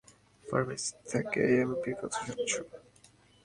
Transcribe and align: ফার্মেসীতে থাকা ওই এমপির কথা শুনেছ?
ফার্মেসীতে 0.45 1.03
থাকা 1.11 1.39
ওই 1.45 1.55
এমপির 1.63 1.95
কথা 1.99 2.19
শুনেছ? 2.25 2.51